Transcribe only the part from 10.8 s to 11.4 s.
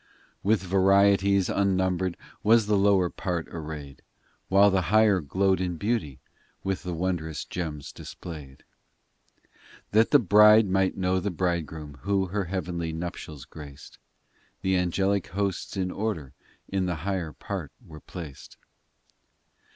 know the